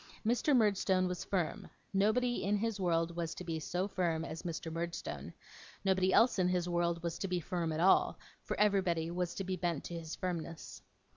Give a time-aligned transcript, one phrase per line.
[0.25, 0.57] Mr.
[0.57, 4.73] Murdstone was firm; nobody in his world was to be so firm as Mr.
[4.73, 5.31] Murdstone;
[5.85, 9.43] nobody else in his world was to be firm at all, for everybody was to
[9.43, 10.81] be bent to his firmness.